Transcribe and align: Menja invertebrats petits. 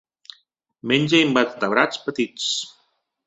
Menja 0.91 1.19
invertebrats 1.25 2.01
petits. 2.07 2.49